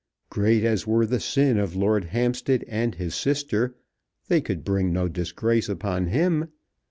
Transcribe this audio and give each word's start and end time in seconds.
Great 0.31 0.63
as 0.63 0.87
were 0.87 1.05
the 1.05 1.19
sin 1.19 1.59
of 1.59 1.75
Lord 1.75 2.05
Hampstead 2.05 2.65
and 2.67 2.95
his 2.95 3.13
sister, 3.13 3.75
they 4.29 4.41
could 4.41 4.63
bring 4.63 4.91
no 4.91 5.07
disgrace 5.07 5.69
upon 5.69 6.07
him! 6.07 6.47